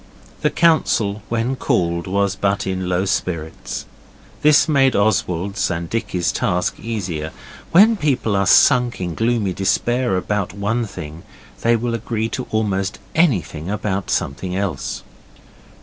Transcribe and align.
The 0.41 0.49
council, 0.49 1.21
when 1.29 1.55
called, 1.55 2.07
was 2.07 2.33
in 2.33 2.39
but 2.41 2.65
low 2.65 3.05
spirits. 3.05 3.85
This 4.41 4.67
made 4.67 4.95
Oswald's 4.95 5.69
and 5.69 5.91
Dicky's 5.91 6.31
task 6.31 6.79
easier. 6.79 7.31
When 7.71 7.97
people 7.97 8.35
are 8.35 8.47
sunk 8.47 8.99
in 8.99 9.13
gloomy 9.13 9.53
despair 9.53 10.17
about 10.17 10.53
one 10.53 10.87
thing, 10.87 11.21
they 11.61 11.75
will 11.75 11.93
agree 11.93 12.29
to 12.29 12.47
almost 12.49 12.97
anything 13.13 13.69
about 13.69 14.09
something 14.09 14.55
else. 14.55 15.03